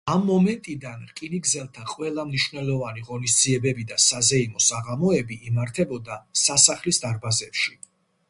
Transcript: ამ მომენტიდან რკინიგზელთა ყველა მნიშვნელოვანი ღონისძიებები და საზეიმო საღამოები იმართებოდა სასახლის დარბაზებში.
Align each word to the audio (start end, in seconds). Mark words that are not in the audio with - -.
ამ 0.11 0.23
მომენტიდან 0.27 1.01
რკინიგზელთა 1.09 1.83
ყველა 1.89 2.23
მნიშვნელოვანი 2.29 3.03
ღონისძიებები 3.09 3.85
და 3.91 3.99
საზეიმო 4.05 4.63
საღამოები 4.69 5.37
იმართებოდა 5.51 6.17
სასახლის 6.45 7.01
დარბაზებში. 7.05 7.77